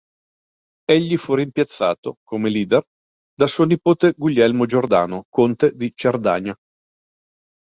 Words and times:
Egli 0.85 1.15
fu 1.15 1.35
rimpiazzato, 1.35 2.15
come 2.23 2.49
leader, 2.49 2.83
da 3.35 3.45
suo 3.45 3.65
nipote 3.65 4.15
Guglielmo 4.17 4.65
Giordano, 4.65 5.25
conte 5.29 5.75
di 5.75 5.91
Cerdagna. 5.93 6.57